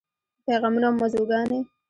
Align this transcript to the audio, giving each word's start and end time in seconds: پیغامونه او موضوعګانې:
پیغامونه 0.45 0.87
او 0.89 0.97
موضوعګانې: 1.01 1.59